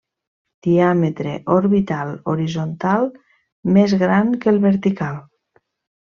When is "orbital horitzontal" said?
1.55-3.05